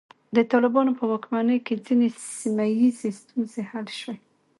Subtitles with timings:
[0.35, 2.07] د طالبانو په واکمنۍ کې ځینې
[2.39, 4.17] سیمه ییزې ستونزې حل شوې.